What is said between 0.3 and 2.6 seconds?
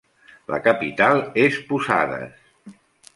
La capital és Posadas.